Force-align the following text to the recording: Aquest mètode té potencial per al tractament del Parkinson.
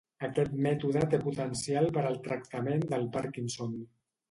Aquest 0.27 0.53
mètode 0.67 1.03
té 1.11 1.19
potencial 1.25 1.91
per 1.99 2.05
al 2.13 2.19
tractament 2.29 2.85
del 2.95 3.09
Parkinson. 3.19 3.81